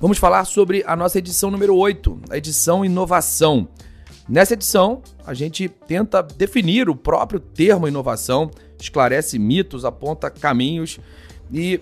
[0.00, 3.68] vamos falar sobre a nossa edição número 8, a edição Inovação.
[4.28, 11.00] Nessa edição, a gente tenta definir o próprio termo inovação, esclarece mitos, aponta caminhos
[11.52, 11.80] e,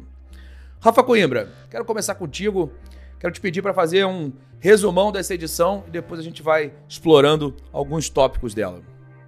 [0.82, 2.74] Rafa Coimbra, quero começar contigo.
[3.20, 7.56] Quero te pedir para fazer um resumão dessa edição e depois a gente vai explorando
[7.72, 8.82] alguns tópicos dela.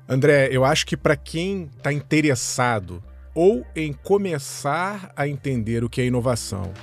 [0.08, 3.02] André, eu acho que para quem está interessado
[3.33, 6.73] ou em começar a entender o que é inovação,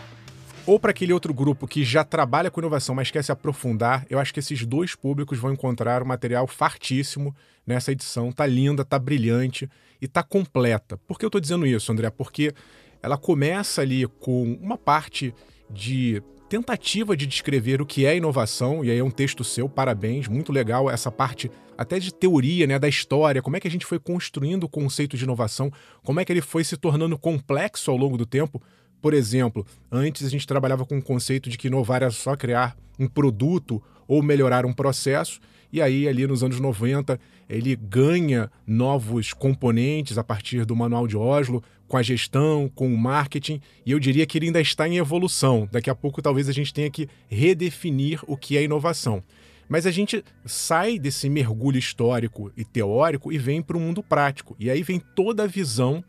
[0.66, 4.18] ou para aquele outro grupo que já trabalha com inovação, mas quer se aprofundar, eu
[4.18, 8.32] acho que esses dois públicos vão encontrar um material fartíssimo nessa edição.
[8.32, 9.70] Tá linda, tá brilhante
[10.02, 10.98] e tá completa.
[11.06, 12.10] Por que eu estou dizendo isso, André?
[12.10, 12.52] Porque
[13.00, 15.32] ela começa ali com uma parte
[15.70, 20.28] de tentativa de descrever o que é inovação, e aí é um texto seu, parabéns,
[20.28, 23.84] muito legal essa parte até de teoria, né, da história, como é que a gente
[23.84, 25.70] foi construindo o conceito de inovação,
[26.02, 28.62] como é que ele foi se tornando complexo ao longo do tempo.
[29.02, 32.76] Por exemplo, antes a gente trabalhava com o conceito de que inovar era só criar
[32.98, 35.40] um produto ou melhorar um processo,
[35.72, 41.16] e aí, ali nos anos 90, ele ganha novos componentes a partir do Manual de
[41.16, 44.96] Oslo, com a gestão, com o marketing, e eu diria que ele ainda está em
[44.96, 45.68] evolução.
[45.70, 49.22] Daqui a pouco, talvez a gente tenha que redefinir o que é inovação.
[49.68, 54.56] Mas a gente sai desse mergulho histórico e teórico e vem para o mundo prático.
[54.58, 56.04] E aí vem toda a visão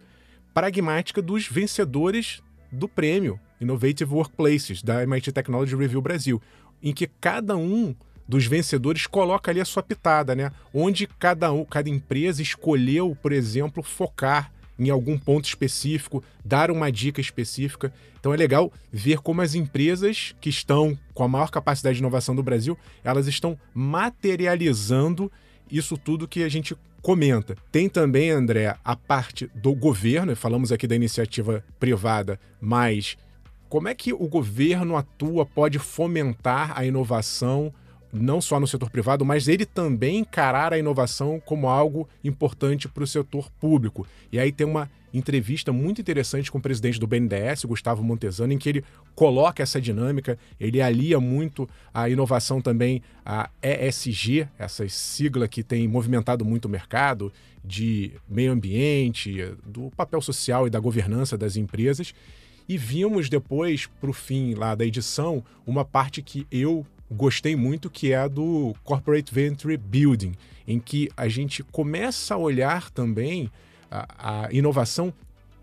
[0.53, 6.41] pragmática dos vencedores do prêmio Innovative Workplaces da MIT Technology Review Brasil,
[6.81, 7.95] em que cada um
[8.27, 10.51] dos vencedores coloca ali a sua pitada, né?
[10.73, 17.19] Onde cada, cada empresa escolheu, por exemplo, focar em algum ponto específico, dar uma dica
[17.19, 17.93] específica.
[18.19, 22.35] Então é legal ver como as empresas que estão com a maior capacidade de inovação
[22.35, 25.31] do Brasil, elas estão materializando
[25.71, 27.55] isso tudo que a gente comenta.
[27.71, 33.17] Tem também, André, a parte do governo, falamos aqui da iniciativa privada, mas
[33.69, 37.73] como é que o governo atua, pode fomentar a inovação
[38.11, 43.03] não só no setor privado, mas ele também encarar a inovação como algo importante para
[43.03, 44.07] o setor público.
[44.31, 48.57] E aí tem uma entrevista muito interessante com o presidente do BNDES, Gustavo Montesano, em
[48.57, 48.83] que ele
[49.15, 55.87] coloca essa dinâmica, ele alia muito a inovação também a ESG, essa sigla que tem
[55.87, 57.31] movimentado muito o mercado
[57.63, 62.13] de meio ambiente, do papel social e da governança das empresas.
[62.69, 67.89] E vimos depois, para o fim lá da edição, uma parte que eu gostei muito,
[67.89, 70.33] que é a do Corporate Venture Building,
[70.67, 73.49] em que a gente começa a olhar também
[73.89, 75.13] a, a inovação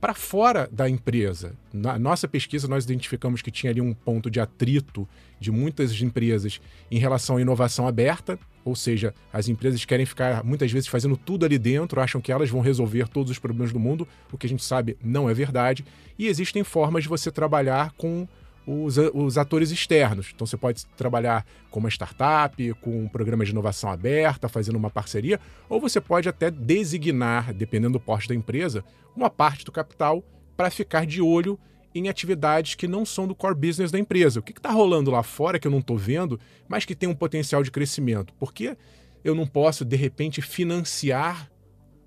[0.01, 1.55] para fora da empresa.
[1.73, 5.09] Na nossa pesquisa, nós identificamos que tinha ali um ponto de atrito
[5.41, 6.61] de muitas empresas
[6.91, 11.47] em relação à inovação aberta, ou seja, as empresas querem ficar muitas vezes fazendo tudo
[11.47, 14.49] ali dentro, acham que elas vão resolver todos os problemas do mundo, o que a
[14.49, 15.85] gente sabe não é verdade,
[16.19, 18.29] e existem formas de você trabalhar com
[18.67, 20.31] os, os atores externos.
[20.35, 24.91] Então você pode trabalhar com uma startup, com um programa de inovação aberta, fazendo uma
[24.91, 30.23] parceria, ou você pode até designar, dependendo do porte da empresa, uma parte do capital
[30.57, 31.59] para ficar de olho
[31.95, 34.41] em atividades que não são do core business da empresa.
[34.41, 37.15] O que está rolando lá fora que eu não estou vendo, mas que tem um
[37.15, 38.35] potencial de crescimento?
[38.35, 38.77] Por que
[39.23, 41.51] eu não posso, de repente, financiar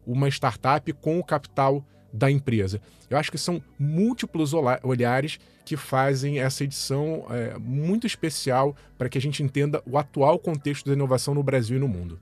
[0.05, 2.81] uma startup com o capital da empresa.
[3.09, 4.53] Eu acho que são múltiplos
[4.83, 10.39] olhares que fazem essa edição é, muito especial para que a gente entenda o atual
[10.39, 12.17] contexto da inovação no Brasil e no mundo.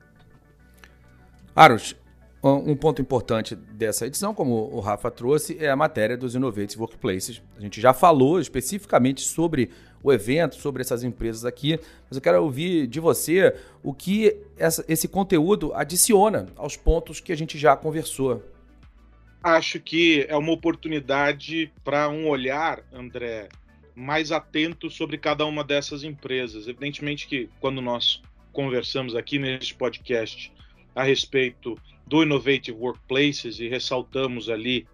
[1.56, 1.95] Aros,
[2.42, 7.39] um ponto importante dessa edição, como o Rafa trouxe, é a matéria dos Innovative Workplaces.
[7.56, 9.69] A gente já falou especificamente sobre
[10.01, 14.83] o evento, sobre essas empresas aqui, mas eu quero ouvir de você o que essa,
[14.88, 18.41] esse conteúdo adiciona aos pontos que a gente já conversou
[19.45, 23.47] acho que é uma oportunidade para um olhar, André,
[23.94, 26.68] mais atento sobre cada uma dessas empresas.
[26.68, 30.51] Evidentemente que quando nós conversamos aqui neste podcast
[30.95, 31.77] a respeito
[32.07, 34.88] do Innovative Workplaces e ressaltamos ali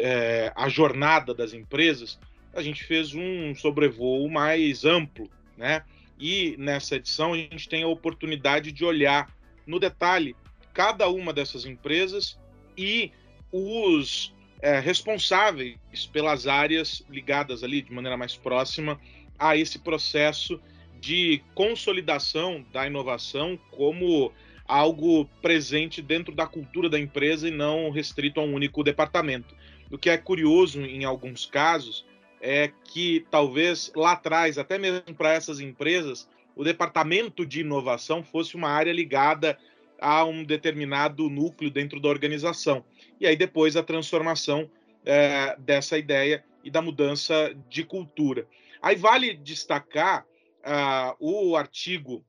[0.00, 2.18] é, a jornada das empresas,
[2.52, 5.84] a gente fez um sobrevoo mais amplo, né?
[6.18, 9.32] E nessa edição a gente tem a oportunidade de olhar
[9.64, 10.34] no detalhe
[10.74, 12.36] cada uma dessas empresas
[12.76, 13.12] e
[13.52, 15.76] os é, responsáveis
[16.12, 18.98] pelas áreas ligadas ali de maneira mais próxima
[19.38, 20.60] a esse processo
[21.00, 24.32] de consolidação da inovação como
[24.66, 29.54] algo presente dentro da cultura da empresa e não restrito a um único departamento.
[29.90, 32.06] O que é curioso em alguns casos
[32.40, 38.54] é que talvez lá atrás, até mesmo para essas empresas, o departamento de inovação fosse
[38.54, 39.58] uma área ligada
[40.02, 42.84] a um determinado núcleo dentro da organização.
[43.20, 44.68] E aí depois a transformação
[45.04, 48.46] é, dessa ideia e da mudança de cultura.
[48.82, 50.26] Aí vale destacar
[50.62, 52.24] uh, o artigo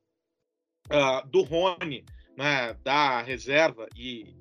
[0.91, 2.05] uh, do Rony,
[2.37, 4.35] né, da reserva, e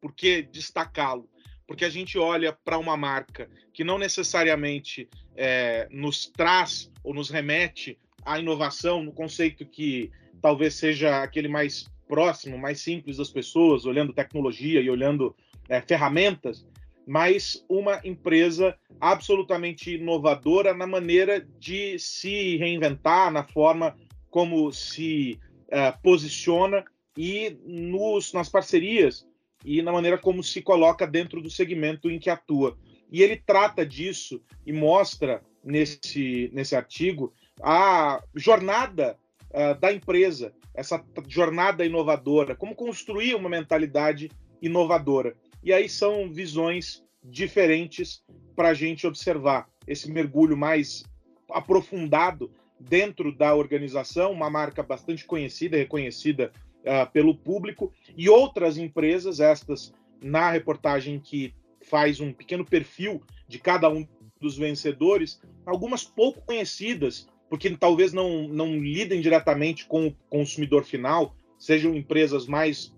[0.00, 1.30] por que destacá-lo?
[1.64, 7.30] Porque a gente olha para uma marca que não necessariamente é, nos traz ou nos
[7.30, 13.86] remete à inovação, no conceito que talvez seja aquele mais próximo, mais simples das pessoas,
[13.86, 15.34] olhando tecnologia e olhando
[15.66, 16.66] é, ferramentas,
[17.06, 23.96] mas uma empresa absolutamente inovadora na maneira de se reinventar, na forma
[24.28, 26.84] como se uh, posiciona
[27.16, 29.26] e nos, nas parcerias
[29.64, 32.76] e na maneira como se coloca dentro do segmento em que atua.
[33.10, 37.32] E ele trata disso e mostra nesse, nesse artigo
[37.62, 39.18] a jornada
[39.48, 44.30] uh, da empresa, essa jornada inovadora, como construir uma mentalidade
[44.60, 45.36] inovadora.
[45.62, 48.24] E aí são visões diferentes
[48.56, 51.04] para a gente observar esse mergulho mais
[51.50, 59.40] aprofundado dentro da organização, uma marca bastante conhecida, reconhecida uh, pelo público, e outras empresas,
[59.40, 64.06] estas na reportagem que faz um pequeno perfil de cada um
[64.40, 71.36] dos vencedores, algumas pouco conhecidas, porque talvez não, não lidem diretamente com o consumidor final,
[71.58, 72.96] sejam empresas mais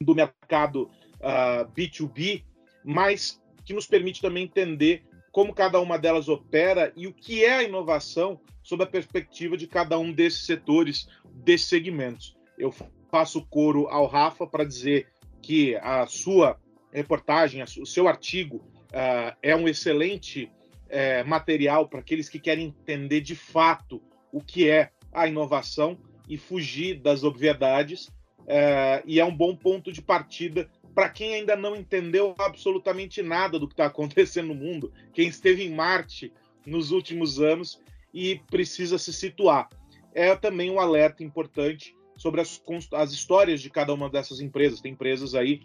[0.00, 0.90] do mercado uh,
[1.20, 2.44] ah, B2B,
[2.84, 7.52] mas que nos permite também entender como cada uma delas opera e o que é
[7.52, 11.08] a inovação sob a perspectiva de cada um desses setores,
[11.44, 12.36] desses segmentos.
[12.56, 12.72] Eu
[13.10, 15.08] faço coro ao Rafa para dizer
[15.42, 16.60] que a sua
[16.92, 20.48] reportagem, o seu artigo uh, é um excelente
[20.86, 24.02] uh, material para aqueles que querem entender de fato
[24.32, 25.98] o que é a inovação
[26.28, 28.08] e fugir das obviedades.
[28.40, 33.58] Uh, e é um bom ponto de partida para quem ainda não entendeu absolutamente nada
[33.58, 36.32] do que está acontecendo no mundo, quem esteve em Marte
[36.64, 37.80] nos últimos anos
[38.12, 39.68] e precisa se situar.
[40.14, 44.80] É também um alerta importante sobre as, as histórias de cada uma dessas empresas.
[44.80, 45.62] Tem empresas aí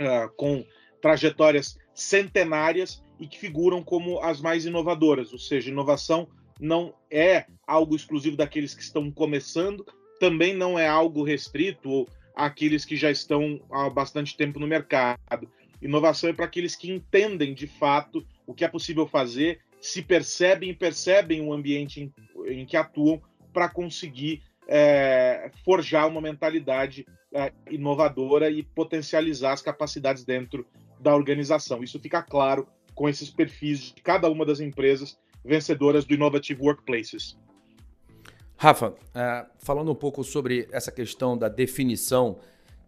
[0.00, 0.64] uh, com
[1.02, 6.28] trajetórias centenárias e que figuram como as mais inovadoras, ou seja, inovação
[6.60, 9.84] não é algo exclusivo daqueles que estão começando,
[10.20, 15.48] também não é algo restrito àqueles que já estão há bastante tempo no mercado.
[15.80, 20.70] Inovação é para aqueles que entendem de fato o que é possível fazer, se percebem
[20.70, 22.12] e percebem o ambiente em,
[22.46, 23.20] em que atuam
[23.52, 30.66] para conseguir é, forjar uma mentalidade é, inovadora e potencializar as capacidades dentro
[31.02, 31.82] da organização.
[31.82, 37.36] Isso fica claro com esses perfis de cada uma das empresas vencedoras do Innovative Workplaces.
[38.56, 42.38] Rafa, uh, falando um pouco sobre essa questão da definição,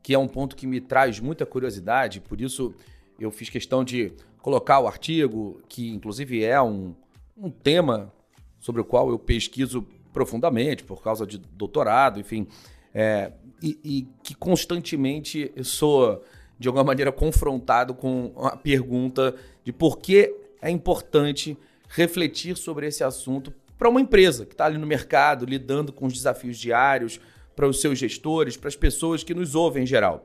[0.03, 2.73] que é um ponto que me traz muita curiosidade, por isso
[3.19, 6.95] eu fiz questão de colocar o artigo, que inclusive é um,
[7.37, 8.13] um tema
[8.61, 12.47] sobre o qual eu pesquiso profundamente, por causa de doutorado, enfim,
[12.95, 16.23] é, e, e, que constantemente sou,
[16.59, 19.35] de alguma maneira, confrontado com a pergunta
[19.65, 21.59] de por que é importante
[21.89, 26.13] refletir sobre esse assunto para uma empresa que está ali no mercado, lidando com os
[26.13, 27.21] desafios diários,
[27.55, 30.25] para os seus gestores, para as pessoas que nos ouvem em geral.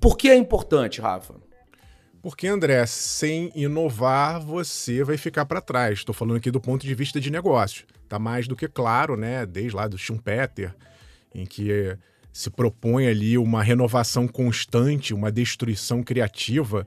[0.00, 1.34] Por que é importante, Rafa?
[2.22, 6.00] Porque, André, sem inovar, você vai ficar para trás.
[6.00, 7.86] Estou falando aqui do ponto de vista de negócio.
[8.04, 9.46] Está mais do que claro, né?
[9.46, 10.74] Desde lá do Schumpeter,
[11.34, 11.96] em que
[12.32, 16.86] se propõe ali uma renovação constante, uma destruição criativa,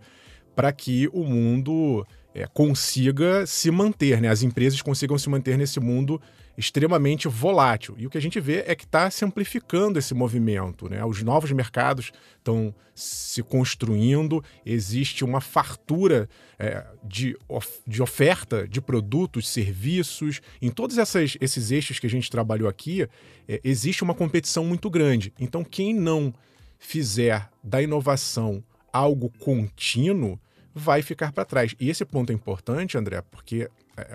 [0.56, 4.30] para que o mundo é, consiga se manter, né?
[4.30, 6.22] As empresas consigam se manter nesse mundo
[6.58, 7.96] extremamente volátil.
[7.98, 10.90] E o que a gente vê é que está se amplificando esse movimento.
[10.90, 11.04] Né?
[11.04, 16.30] Os novos mercados estão se construindo, existe uma fartura
[16.60, 20.42] é, de, of de oferta de produtos, serviços.
[20.62, 23.08] Em todos essas, esses eixos que a gente trabalhou aqui,
[23.48, 25.34] é, existe uma competição muito grande.
[25.40, 26.34] Então, quem não
[26.78, 30.40] fizer da inovação algo contínuo,
[30.74, 31.76] vai ficar para trás.
[31.80, 33.70] E esse ponto é importante, André, porque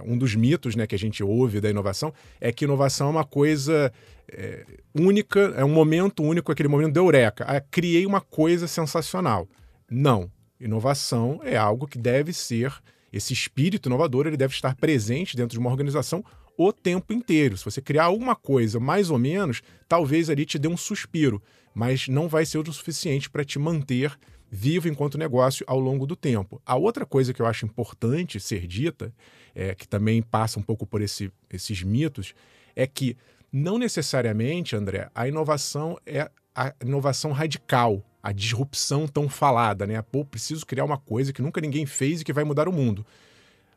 [0.04, 3.24] um dos mitos né, que a gente ouve da inovação é que inovação é uma
[3.24, 3.92] coisa
[4.30, 7.44] é, única, é um momento único, aquele momento de eureka.
[7.46, 9.48] Ah, criei uma coisa sensacional.
[9.90, 10.30] Não.
[10.60, 12.72] Inovação é algo que deve ser,
[13.12, 16.24] esse espírito inovador, ele deve estar presente dentro de uma organização
[16.56, 17.56] o tempo inteiro.
[17.56, 21.40] Se você criar alguma coisa mais ou menos, talvez ali te dê um suspiro,
[21.72, 24.18] mas não vai ser o suficiente para te manter
[24.50, 26.60] vivo enquanto negócio ao longo do tempo.
[26.66, 29.12] A outra coisa que eu acho importante ser dita,
[29.58, 32.32] é, que também passa um pouco por esse, esses mitos,
[32.76, 33.16] é que
[33.52, 40.00] não necessariamente, André, a inovação é a inovação radical, a disrupção tão falada, né?
[40.00, 43.04] Pô, preciso criar uma coisa que nunca ninguém fez e que vai mudar o mundo.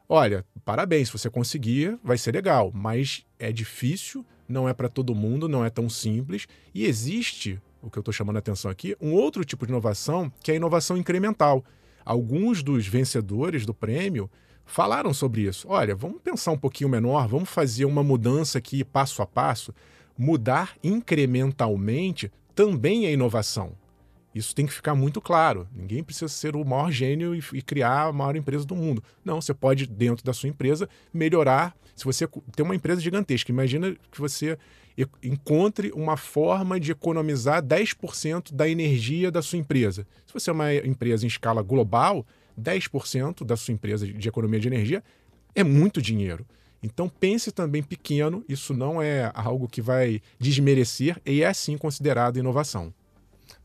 [0.07, 5.15] Olha, parabéns, se você conseguir, vai ser legal, mas é difícil, não é para todo
[5.15, 8.95] mundo, não é tão simples e existe o que eu estou chamando a atenção aqui,
[9.01, 11.63] um outro tipo de inovação que é a inovação incremental.
[12.03, 14.29] Alguns dos vencedores do prêmio
[14.71, 15.67] falaram sobre isso.
[15.69, 19.73] Olha, vamos pensar um pouquinho menor, vamos fazer uma mudança aqui passo a passo.
[20.17, 23.73] Mudar incrementalmente também é inovação.
[24.33, 25.67] Isso tem que ficar muito claro.
[25.75, 29.03] Ninguém precisa ser o maior gênio e, e, criar a maior empresa do mundo.
[29.25, 31.75] Não, você pode, dentro da sua empresa, melhorar.
[31.95, 32.25] Se você
[32.55, 34.57] tem uma empresa gigantesca, imagina que você
[35.21, 40.07] encontre uma forma de economizar 10% da energia da sua empresa.
[40.25, 42.25] Se você é uma empresa em escala global,
[42.59, 45.03] 10% da sua empresa de economia de energia
[45.55, 46.45] é muito dinheiro.
[46.83, 52.37] Então pense também pequeno, isso não é algo que vai desmerecer e é sim considerado
[52.37, 52.93] inovação.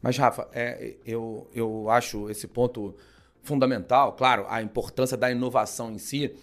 [0.03, 2.95] Mas, Rafa, é, eu, eu acho esse ponto
[3.43, 6.35] fundamental, claro, a importância da inovação em si,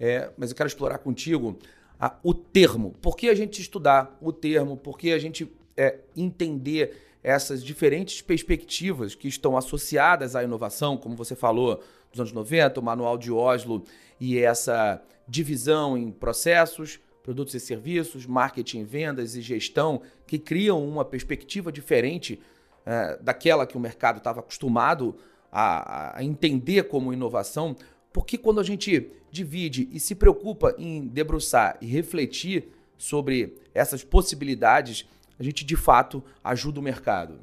[0.00, 1.58] é, mas eu quero explorar contigo
[2.00, 2.94] a, o termo.
[3.00, 4.76] Por que a gente estudar o termo?
[4.76, 11.16] Por que a gente é, entender essas diferentes perspectivas que estão associadas à inovação, como
[11.16, 13.82] você falou, dos anos 90, o Manual de Oslo
[14.20, 21.04] e essa divisão em processos, produtos e serviços, marketing, vendas e gestão, que criam uma
[21.04, 22.40] perspectiva diferente
[22.86, 25.16] é, daquela que o mercado estava acostumado
[25.50, 27.74] a, a entender como inovação.
[28.12, 35.04] Porque quando a gente divide e se preocupa em debruçar e refletir sobre essas possibilidades,
[35.38, 37.38] a gente de fato ajuda o mercado.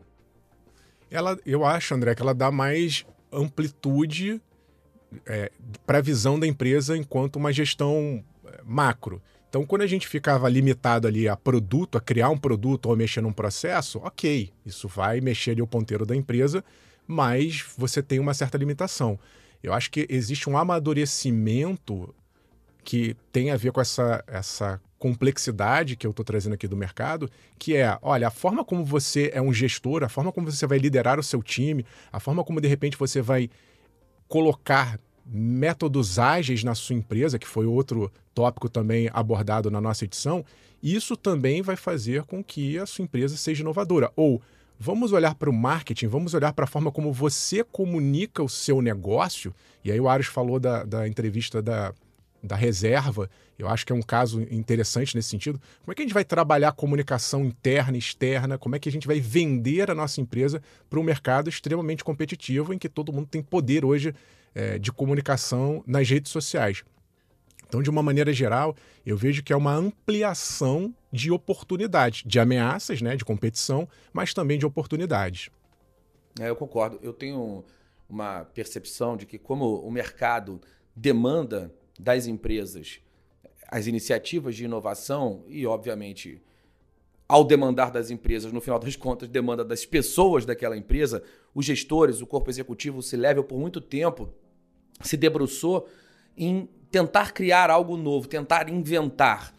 [1.10, 4.42] Ela, eu acho, André, que ela dá mais amplitude
[5.26, 5.52] é,
[5.86, 9.22] para a visão da empresa enquanto uma gestão é, macro.
[9.48, 13.22] Então, quando a gente ficava limitado ali a produto, a criar um produto ou mexer
[13.22, 16.64] num processo, ok, isso vai mexer ali o ponteiro da empresa,
[17.06, 19.20] mas você tem uma certa limitação.
[19.62, 22.14] Eu acho que existe um amadurecimento
[22.84, 27.30] que tem a ver com essa, essa complexidade que eu estou trazendo aqui do mercado,
[27.60, 30.78] que é, olha, a forma como você é um gestor, a forma como você vai
[30.78, 33.50] liderar o seu time, a forma como de repente você vai
[34.30, 40.46] colocar métodos ágeis na sua empresa, que foi outro tópico também abordado na nossa edição,
[40.82, 44.10] isso também vai fazer com que a sua empresa seja inovadora.
[44.16, 44.42] Ou
[44.80, 48.82] Vamos olhar para o marketing, vamos olhar para a forma como você comunica o seu
[48.82, 49.54] negócio.
[49.84, 51.94] E aí o Ares falou da, da entrevista da,
[52.44, 53.30] da reserva.
[53.58, 55.60] Eu acho que é um caso interessante nesse sentido.
[55.82, 58.58] Como é que a gente vai trabalhar a comunicação interna e externa?
[58.58, 62.74] Como é que a gente vai vender a nossa empresa para um mercado extremamente competitivo
[62.74, 64.14] em que todo mundo tem poder hoje
[64.54, 66.84] é, de comunicação nas redes sociais?
[67.66, 73.02] Então, de uma maneira geral, eu vejo que é uma ampliação de oportunidades, de ameaças,
[73.02, 75.50] né, de competição, mas também de oportunidades.
[76.40, 77.00] É, eu concordo.
[77.02, 77.64] Eu tenho
[78.08, 80.62] uma percepção de que, como o mercado
[80.96, 83.00] demanda das empresas
[83.74, 86.40] as iniciativas de inovação e, obviamente,
[87.28, 91.24] ao demandar das empresas, no final das contas, demanda das pessoas daquela empresa,
[91.56, 94.30] os gestores, o corpo executivo, se level por muito tempo
[95.02, 95.90] se debruçou
[96.38, 99.56] em tentar criar algo novo, tentar inventar.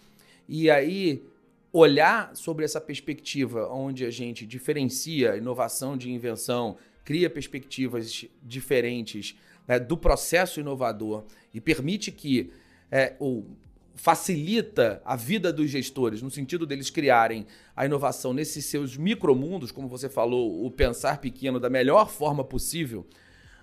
[0.48, 1.26] E aí
[1.72, 9.78] olhar sobre essa perspectiva onde a gente diferencia inovação de invenção, cria perspectivas diferentes né,
[9.78, 12.52] do processo inovador e permite que
[12.90, 13.46] é, ou
[13.94, 19.88] facilita a vida dos gestores no sentido deles criarem a inovação nesses seus micromundos, como
[19.88, 23.06] você falou, o pensar pequeno da melhor forma possível,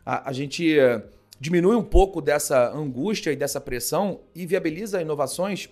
[0.06, 0.78] a, a gente
[1.40, 5.70] diminui um pouco dessa angústia e dessa pressão e viabiliza inovações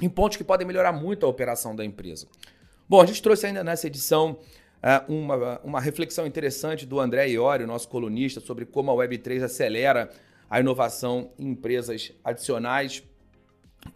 [0.00, 2.26] em pontos que podem melhorar muito a operação da empresa.
[2.88, 4.38] Bom, a gente trouxe ainda nessa edição
[5.08, 10.10] uma, uma reflexão interessante do André Iori, nosso colunista, sobre como a Web3 acelera
[10.48, 13.02] a inovação em empresas adicionais.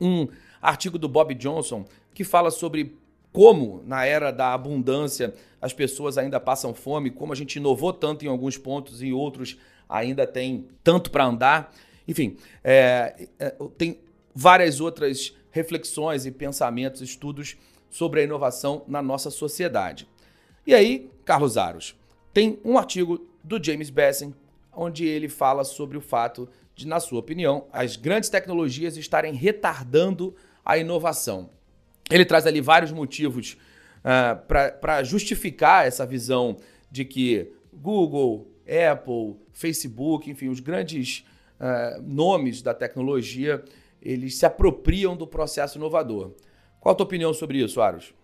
[0.01, 0.29] Um
[0.61, 2.97] artigo do Bob Johnson que fala sobre
[3.33, 8.25] como, na era da abundância, as pessoas ainda passam fome, como a gente inovou tanto
[8.25, 11.75] em alguns pontos e outros ainda tem tanto para andar.
[12.07, 14.01] Enfim, é, é, tem
[14.35, 17.57] várias outras reflexões e pensamentos, estudos
[17.91, 20.09] sobre a inovação na nossa sociedade.
[20.69, 21.97] E aí, Carlos Aros,
[22.31, 24.35] tem um artigo do James Bassen
[24.71, 30.37] onde ele fala sobre o fato de, na sua opinião, as grandes tecnologias estarem retardando
[30.63, 31.49] a inovação.
[32.11, 33.57] Ele traz ali vários motivos
[34.01, 36.59] uh, para justificar essa visão
[36.91, 41.25] de que Google, Apple, Facebook, enfim, os grandes
[41.59, 43.65] uh, nomes da tecnologia,
[44.03, 46.35] eles se apropriam do processo inovador.
[46.79, 48.18] Qual a tua opinião sobre isso, Aros?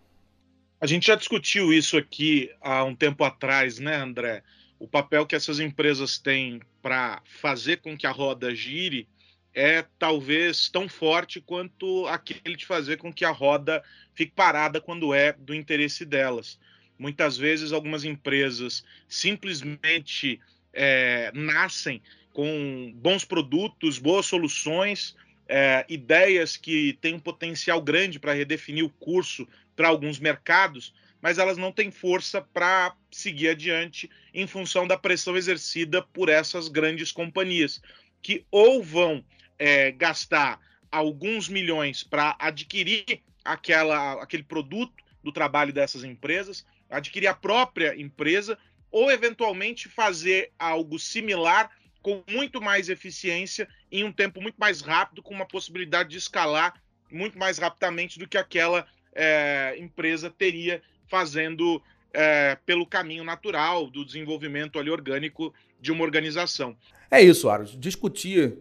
[0.84, 4.42] A gente já discutiu isso aqui há um tempo atrás, né, André?
[4.78, 9.08] O papel que essas empresas têm para fazer com que a roda gire
[9.54, 13.82] é talvez tão forte quanto aquele de fazer com que a roda
[14.14, 16.60] fique parada quando é do interesse delas.
[16.98, 20.38] Muitas vezes, algumas empresas simplesmente
[20.70, 22.02] é, nascem
[22.34, 25.16] com bons produtos, boas soluções,
[25.48, 31.38] é, ideias que têm um potencial grande para redefinir o curso para alguns mercados, mas
[31.38, 37.10] elas não têm força para seguir adiante em função da pressão exercida por essas grandes
[37.10, 37.80] companhias,
[38.20, 39.24] que ou vão
[39.58, 47.34] é, gastar alguns milhões para adquirir aquela, aquele produto do trabalho dessas empresas, adquirir a
[47.34, 48.58] própria empresa,
[48.90, 55.22] ou eventualmente fazer algo similar com muito mais eficiência em um tempo muito mais rápido,
[55.22, 61.80] com uma possibilidade de escalar muito mais rapidamente do que aquela é, empresa teria fazendo
[62.12, 66.76] é, pelo caminho natural do desenvolvimento ali orgânico de uma organização.
[67.10, 67.78] É isso, Aros.
[67.78, 68.58] Discutir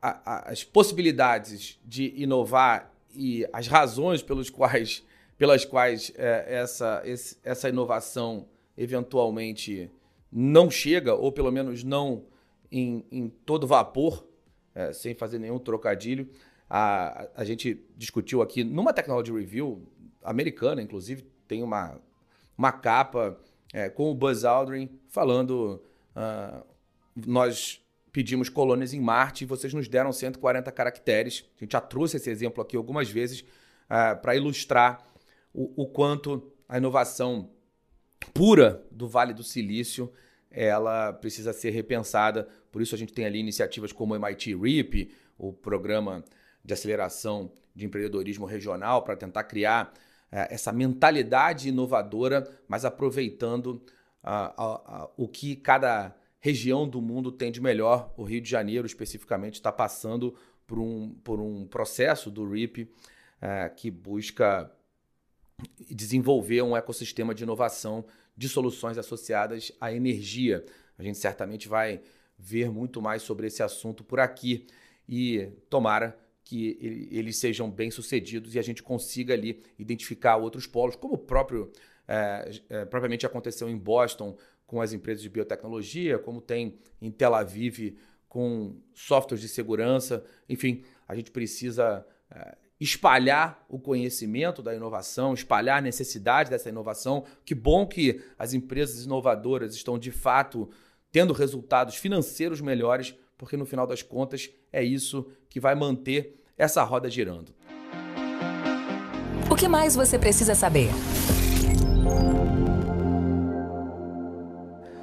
[0.00, 5.04] a, a, as possibilidades de inovar e as razões pelos quais,
[5.36, 9.90] pelas quais é, essa, esse, essa inovação eventualmente
[10.30, 12.24] não chega, ou pelo menos não
[12.70, 14.26] em, em todo vapor,
[14.74, 16.28] é, sem fazer nenhum trocadilho.
[16.74, 19.86] A, a gente discutiu aqui numa Technology Review
[20.22, 22.00] americana, inclusive, tem uma,
[22.56, 23.38] uma capa
[23.74, 25.82] é, com o Buzz Aldrin falando:
[26.16, 26.64] uh,
[27.26, 31.44] nós pedimos colônias em Marte e vocês nos deram 140 caracteres.
[31.58, 33.44] A gente já trouxe esse exemplo aqui algumas vezes uh,
[33.90, 35.06] ah, para ilustrar
[35.52, 37.50] o, o, quanto a inovação
[38.32, 40.10] pura do Vale do Silício
[40.50, 42.48] ela precisa ser repensada.
[42.70, 46.24] Por isso a gente tem ali iniciativas como o MIT RIP, o programa
[46.64, 49.92] de aceleração de empreendedorismo regional para tentar criar
[50.32, 53.82] uh, essa mentalidade inovadora, mas aproveitando
[55.16, 58.12] o que cada região do mundo tem de melhor.
[58.16, 60.34] O Rio de Janeiro, especificamente, está passando
[60.66, 62.88] por um, por um processo do RIP
[63.40, 64.70] é, que busca
[65.90, 68.04] desenvolver um ecossistema de inovação
[68.36, 70.64] de soluções associadas à energia.
[70.98, 72.00] A gente certamente vai
[72.38, 74.66] ver muito mais sobre esse assunto por aqui
[75.08, 76.18] e tomara
[76.52, 81.18] que eles sejam bem sucedidos e a gente consiga ali identificar outros polos, como o
[81.18, 81.72] próprio
[82.06, 84.36] é, é, propriamente aconteceu em Boston
[84.66, 87.96] com as empresas de biotecnologia, como tem em Tel Aviv
[88.28, 90.22] com softwares de segurança.
[90.46, 97.24] Enfim, a gente precisa é, espalhar o conhecimento da inovação, espalhar a necessidade dessa inovação.
[97.46, 100.68] Que bom que as empresas inovadoras estão de fato
[101.10, 106.82] tendo resultados financeiros melhores, porque no final das contas é isso que vai manter essa
[106.82, 107.54] roda girando.
[109.50, 110.88] O que mais você precisa saber?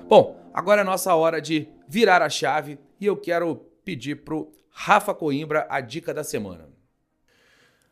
[0.08, 5.14] Bom, agora é nossa hora de virar a chave e eu quero pedir pro Rafa
[5.14, 6.68] Coimbra a dica da semana.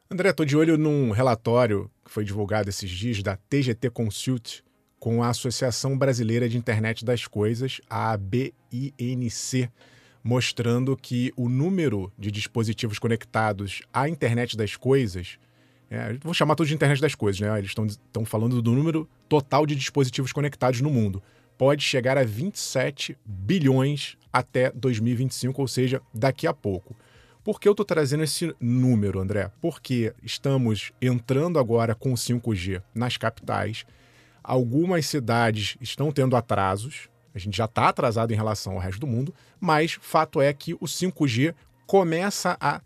[0.09, 4.61] André, estou de olho num relatório que foi divulgado esses dias da TGT Consult
[4.99, 9.69] com a Associação Brasileira de Internet das Coisas, a ABINC,
[10.27, 15.39] mostrando que o número de dispositivos conectados à internet das coisas,
[15.89, 17.57] é, vou chamar tudo de internet das coisas, né?
[17.57, 21.23] Eles estão falando do número total de dispositivos conectados no mundo
[21.57, 26.95] pode chegar a 27 bilhões até 2025, ou seja, daqui a pouco.
[27.43, 29.49] Por que eu estou trazendo esse número, André?
[29.61, 33.85] Porque estamos entrando agora com 5G nas capitais.
[34.43, 37.09] Algumas cidades estão tendo atrasos.
[37.38, 40.73] A gente já está atrasado em relação ao resto do mundo, mas fato é que
[40.73, 41.54] o 5G
[41.86, 42.82] começa a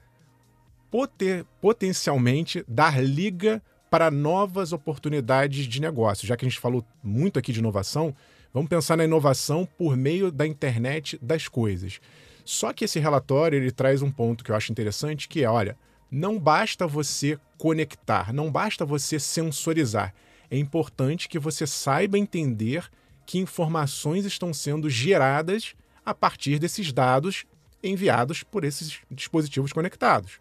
[0.91, 6.27] poter, potencialmente dar liga para novas oportunidades de negócio.
[6.27, 8.13] Já que a gente falou muito aqui de inovação,
[8.53, 11.99] vamos pensar na inovação por meio da internet das coisas.
[12.43, 15.77] Só que esse relatório ele traz um ponto que eu acho interessante, que é, olha,
[16.09, 20.13] não basta você conectar, não basta você sensorizar.
[20.49, 22.89] É importante que você saiba entender
[23.25, 27.45] que informações estão sendo geradas a partir desses dados
[27.83, 30.39] enviados por esses dispositivos conectados.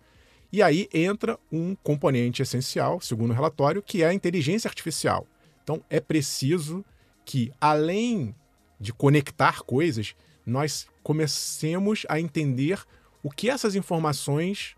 [0.52, 5.26] E aí entra um componente essencial, segundo o relatório, que é a inteligência artificial.
[5.62, 6.84] Então é preciso
[7.24, 8.34] que, além
[8.80, 10.14] de conectar coisas,
[10.44, 12.82] nós comecemos a entender
[13.22, 14.74] o que essas informações,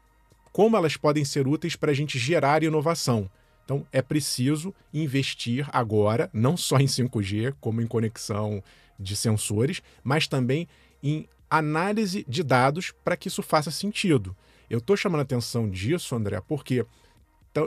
[0.53, 3.31] como elas podem ser úteis para a gente gerar inovação.
[3.65, 8.63] Então é preciso investir agora, não só em 5G, como em conexão
[8.99, 10.69] de sensores, mas também
[11.03, 14.35] em análise de dados para que isso faça sentido.
[14.71, 16.87] Eu estou chamando a atenção disso, André, porque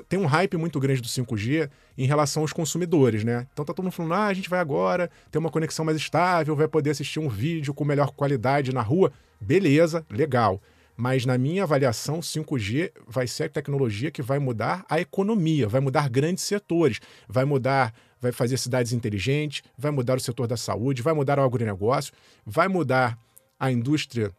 [0.09, 3.47] tem um hype muito grande do 5G em relação aos consumidores, né?
[3.53, 6.55] Então tá todo mundo falando, ah, a gente vai agora ter uma conexão mais estável,
[6.55, 9.11] vai poder assistir um vídeo com melhor qualidade na rua.
[9.39, 10.59] Beleza, legal.
[10.97, 15.81] Mas na minha avaliação, 5G vai ser a tecnologia que vai mudar a economia, vai
[15.81, 21.01] mudar grandes setores, vai mudar, vai fazer cidades inteligentes, vai mudar o setor da saúde,
[21.01, 22.13] vai mudar o agronegócio,
[22.45, 23.17] vai mudar
[23.59, 24.31] a indústria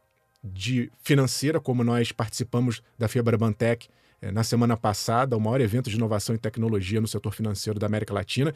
[0.43, 3.89] de financeira, como nós participamos da Fibra Bantec
[4.23, 7.87] é, na semana passada, o maior evento de inovação e tecnologia no setor financeiro da
[7.87, 8.55] América Latina.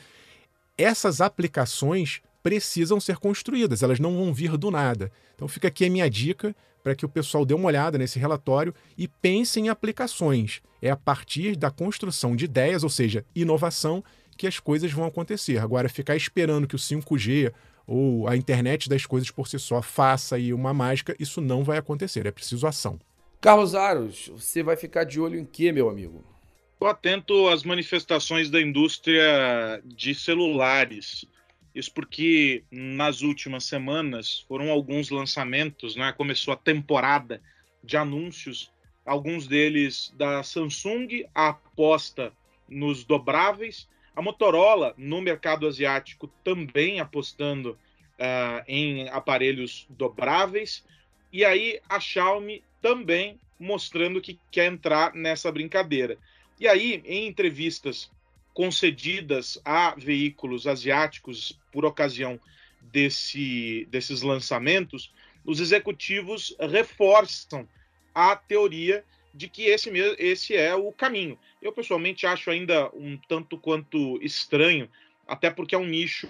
[0.79, 5.13] Essas aplicações precisam ser construídas, elas não vão vir do nada.
[5.35, 8.75] Então fica aqui a minha dica para que o pessoal dê uma olhada nesse relatório
[8.97, 10.61] e pense em aplicações.
[10.81, 14.03] É a partir da construção de ideias, ou seja, inovação,
[14.37, 15.59] que as coisas vão acontecer.
[15.59, 17.53] Agora, ficar esperando que o 5G
[17.87, 21.77] ou a internet das coisas por si só faça aí uma mágica, isso não vai
[21.77, 22.25] acontecer.
[22.25, 22.99] É preciso ação.
[23.41, 26.25] Carlos Aros, você vai ficar de olho em quê, meu amigo?
[26.73, 31.27] Estou atento às manifestações da indústria de celulares.
[31.75, 36.13] Isso porque nas últimas semanas foram alguns lançamentos, né?
[36.13, 37.41] Começou a temporada
[37.83, 38.73] de anúncios,
[39.07, 42.33] alguns deles da Samsung, a aposta
[42.69, 47.73] nos dobráveis, a Motorola no mercado asiático também apostando
[48.19, 50.85] uh, em aparelhos dobráveis,
[51.33, 56.19] e aí a Xiaomi também mostrando que quer entrar nessa brincadeira.
[56.59, 58.11] E aí, em entrevistas
[58.55, 62.39] concedidas a veículos asiáticos por ocasião
[62.81, 65.13] desse, desses lançamentos,
[65.45, 67.69] os executivos reforçam
[68.15, 71.39] a teoria de que esse, esse é o caminho.
[71.63, 74.89] Eu pessoalmente acho ainda um tanto quanto estranho,
[75.27, 76.29] até porque é um nicho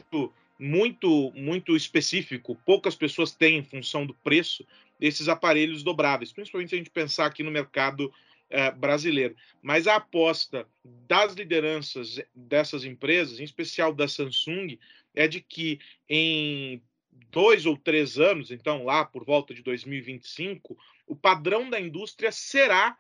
[0.59, 4.67] muito muito específico, poucas pessoas têm em função do preço
[4.99, 8.13] desses aparelhos dobráveis, principalmente se a gente pensar aqui no mercado
[8.51, 9.37] eh, brasileiro.
[9.63, 14.77] Mas a aposta das lideranças dessas empresas, em especial da Samsung,
[15.15, 16.83] é de que em
[17.31, 22.99] dois ou três anos, então lá por volta de 2025, o padrão da indústria será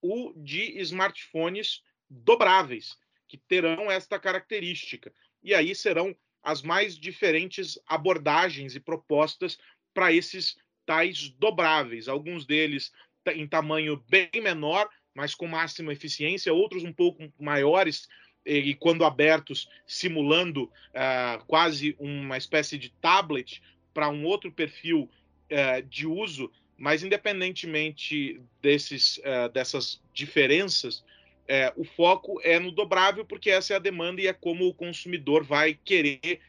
[0.00, 5.12] o de smartphones dobráveis, que terão esta característica.
[5.42, 9.58] E aí serão as mais diferentes abordagens e propostas
[9.94, 12.08] para esses tais dobráveis.
[12.08, 12.92] Alguns deles
[13.34, 18.08] em tamanho bem menor, mas com máxima eficiência, outros um pouco maiores
[18.44, 23.62] e quando abertos, simulando uh, quase uma espécie de tablet
[23.94, 25.08] para um outro perfil
[25.50, 31.04] uh, de uso, mas independentemente desses, uh, dessas diferenças,
[31.46, 34.72] é, o foco é no dobrável, porque essa é a demanda e é como o
[34.72, 36.40] consumidor vai querer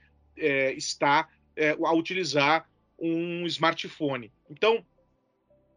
[0.77, 1.27] estar
[1.83, 4.31] a utilizar um smartphone.
[4.49, 4.85] Então,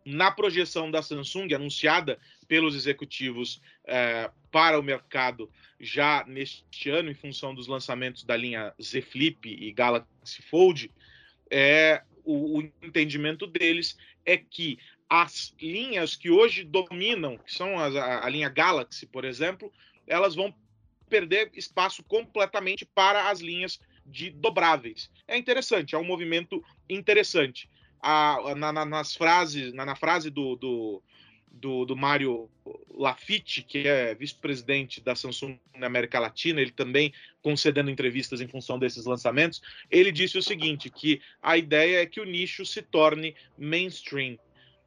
[0.07, 2.16] na projeção da Samsung, anunciada
[2.47, 8.73] pelos executivos é, para o mercado já neste ano, em função dos lançamentos da linha
[8.81, 10.92] Z Flip e Galaxy Fold,
[11.51, 17.95] é, o, o entendimento deles é que as linhas que hoje dominam, que são as,
[17.97, 19.73] a, a linha Galaxy, por exemplo,
[20.07, 20.55] elas vão
[21.09, 25.11] perder espaço completamente para as linhas de dobráveis.
[25.27, 27.69] É interessante, é um movimento interessante.
[28.01, 31.03] A, na, na, nas frases, na, na frase do, do,
[31.51, 32.49] do, do Mário
[32.91, 38.79] Lafitte, que é vice-presidente da Samsung na América Latina, ele também concedendo entrevistas em função
[38.79, 43.35] desses lançamentos, ele disse o seguinte, que a ideia é que o nicho se torne
[43.59, 44.39] mainstream,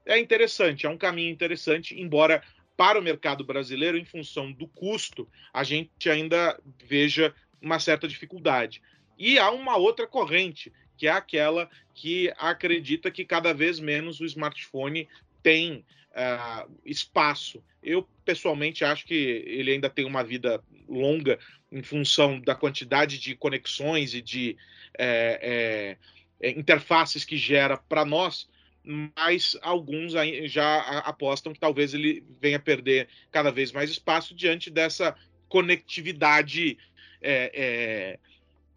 [0.06, 2.42] é interessante, é um caminho interessante, embora
[2.76, 8.82] para o mercado brasileiro, em função do custo, a gente ainda veja uma certa dificuldade.
[9.18, 14.26] E há uma outra corrente, que é aquela que acredita que cada vez menos o
[14.26, 15.08] smartphone
[15.42, 17.64] tem uh, espaço.
[17.82, 19.14] Eu, pessoalmente, acho que
[19.48, 21.40] ele ainda tem uma vida longa
[21.72, 24.58] em função da quantidade de conexões e de
[24.98, 25.96] é,
[26.42, 28.50] é, interfaces que gera para nós,
[28.84, 30.14] mas alguns
[30.52, 35.16] já apostam que talvez ele venha a perder cada vez mais espaço diante dessa
[35.48, 36.78] conectividade
[37.22, 38.20] é,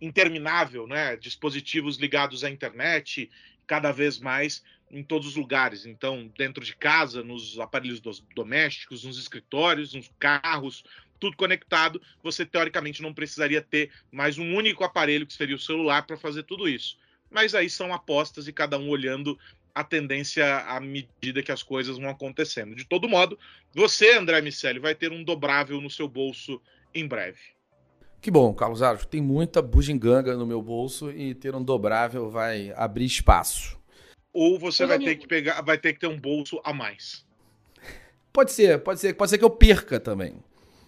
[0.03, 1.17] interminável, né?
[1.17, 3.31] Dispositivos ligados à internet
[3.67, 5.87] cada vez mais em todos os lugares.
[5.87, 8.01] Então, dentro de casa, nos aparelhos
[8.35, 10.85] domésticos, nos escritórios, nos carros,
[11.19, 12.03] tudo conectado.
[12.23, 16.43] Você teoricamente não precisaria ter mais um único aparelho que seria o celular para fazer
[16.43, 16.99] tudo isso.
[17.31, 19.39] Mas aí são apostas e cada um olhando
[19.75, 22.75] a tendência à medida que as coisas vão acontecendo.
[22.75, 23.39] De todo modo,
[23.73, 26.61] você, André Miceli, vai ter um dobrável no seu bolso
[26.95, 27.41] em breve.
[28.23, 29.05] Que bom, Carlos Aros.
[29.05, 33.77] Tem muita bugiganga no meu bolso e ter um dobrável vai abrir espaço.
[34.33, 37.27] Ou você vai ter que pegar, vai ter que ter um bolso a mais.
[38.33, 40.37] Pode ser, pode ser, pode ser que eu perca também.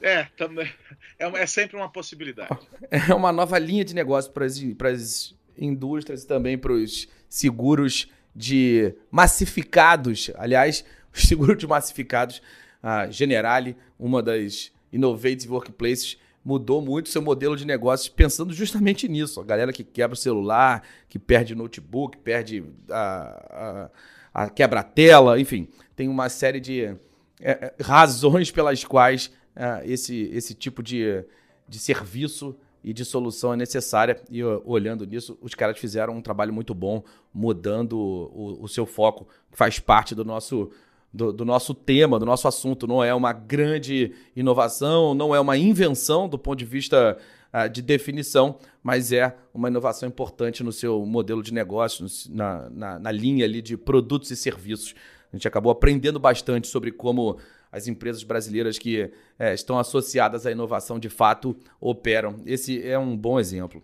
[0.00, 0.70] É, também.
[1.18, 2.56] É, é sempre uma possibilidade.
[2.88, 8.94] É uma nova linha de negócio para as indústrias e também para os seguros de
[9.10, 10.30] massificados.
[10.36, 12.40] Aliás, os seguros de massificados,
[12.80, 19.40] a Generali, uma das innovative workplaces, mudou muito seu modelo de negócios pensando justamente nisso.
[19.40, 23.90] A galera que quebra o celular, que perde notebook, perde a,
[24.34, 26.94] a, a quebra-tela, enfim, tem uma série de é,
[27.40, 31.24] é razões pelas quais é, esse, esse tipo de,
[31.68, 34.20] de serviço e de solução é necessária.
[34.30, 37.02] E olhando nisso, os caras fizeram um trabalho muito bom,
[37.32, 40.70] mudando o, o seu foco, que faz parte do nosso,
[41.14, 42.88] do, do, nosso tema, do nosso assunto.
[42.88, 47.16] Não é uma grande inovação, não é uma invenção do ponto de vista
[47.52, 52.98] uh, de definição, mas é uma inovação importante no seu modelo de negócio, na, na,
[52.98, 54.92] na linha ali de produtos e serviços.
[55.32, 57.38] A gente acabou aprendendo bastante sobre como
[57.70, 62.36] as empresas brasileiras que é, estão associadas à inovação de fato operam.
[62.44, 63.82] Esse é um bom exemplo.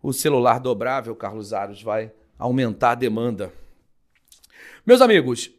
[0.00, 3.52] O celular dobrável, Carlos Aros, vai aumentar a demanda.
[4.84, 5.50] Meus amigos,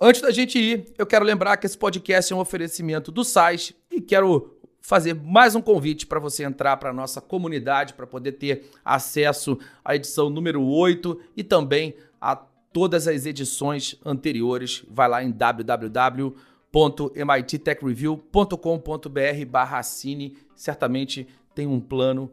[0.00, 3.74] antes da gente ir, eu quero lembrar que esse podcast é um oferecimento do SAIS
[3.90, 8.32] e quero fazer mais um convite para você entrar para a nossa comunidade, para poder
[8.32, 14.84] ter acesso à edição número 8 e também a todas as edições anteriores.
[14.90, 16.34] Vai lá em www
[16.74, 20.36] www.mittechreview.com.br barra assine.
[20.56, 22.32] Certamente tem um plano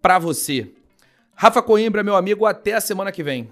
[0.00, 0.72] para você.
[1.34, 3.50] Rafa Coimbra, meu amigo, até a semana que vem.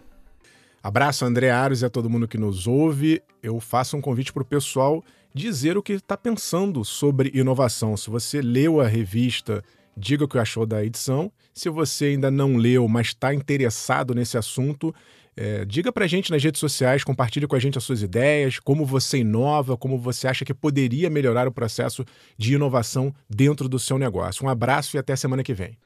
[0.83, 3.23] Abraço, André Aros e a todo mundo que nos ouve.
[3.43, 7.97] Eu faço um convite para o pessoal dizer o que está pensando sobre inovação.
[7.97, 9.63] Se você leu a revista,
[9.97, 11.31] diga o que achou da edição.
[11.53, 14.95] Se você ainda não leu, mas está interessado nesse assunto,
[15.37, 18.87] é, diga pra gente nas redes sociais, compartilhe com a gente as suas ideias, como
[18.87, 22.05] você inova, como você acha que poderia melhorar o processo
[22.39, 24.45] de inovação dentro do seu negócio.
[24.45, 25.77] Um abraço e até semana que vem.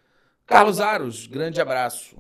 [0.47, 2.17] Carlos Aros, grande abraço.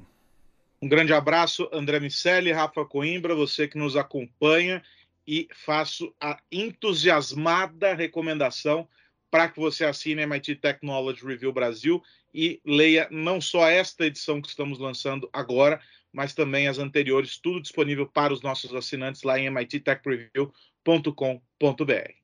[0.84, 4.82] Um grande abraço, André Miceli, Rafa Coimbra, você que nos acompanha
[5.26, 8.86] e faço a entusiasmada recomendação
[9.30, 12.02] para que você assine MIT Technology Review Brasil
[12.34, 15.80] e leia não só esta edição que estamos lançando agora,
[16.12, 22.23] mas também as anteriores, tudo disponível para os nossos assinantes lá em mittechreview.com.br.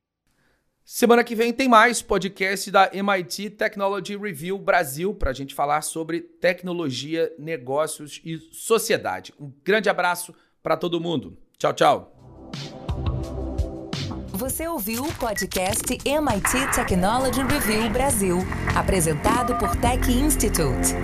[0.84, 5.82] Semana que vem tem mais podcast da MIT Technology Review Brasil para a gente falar
[5.82, 9.32] sobre tecnologia, negócios e sociedade.
[9.38, 11.38] Um grande abraço para todo mundo.
[11.58, 12.16] Tchau, tchau.
[14.32, 18.38] Você ouviu o podcast MIT Technology Review Brasil,
[18.74, 20.94] apresentado por Tech Institute.